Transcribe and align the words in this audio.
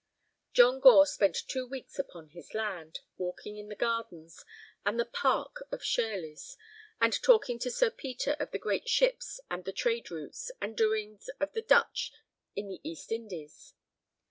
John 0.53 0.79
Gore 0.79 1.05
spent 1.05 1.37
two 1.47 1.67
weeks 1.67 1.99
upon 1.99 2.29
his 2.29 2.55
land, 2.55 3.01
walking 3.17 3.57
in 3.57 3.67
the 3.69 3.75
gardens 3.75 4.43
and 4.83 4.99
the 4.99 5.05
park 5.05 5.61
of 5.71 5.83
Shirleys, 5.83 6.57
and 6.99 7.13
talking 7.21 7.59
to 7.59 7.69
Sir 7.69 7.91
Peter 7.91 8.31
of 8.39 8.49
the 8.49 8.57
great 8.57 8.89
ships 8.89 9.39
and 9.51 9.63
the 9.63 9.71
trade 9.71 10.09
routes, 10.09 10.49
and 10.59 10.71
the 10.75 10.81
doings 10.81 11.29
of 11.39 11.53
the 11.53 11.61
Dutch 11.61 12.11
in 12.55 12.67
the 12.67 12.81
East 12.83 13.11
Indies. 13.11 13.75